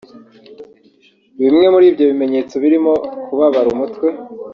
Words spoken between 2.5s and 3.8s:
birimo Kubabara